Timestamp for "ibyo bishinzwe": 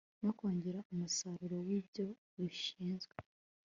1.79-3.15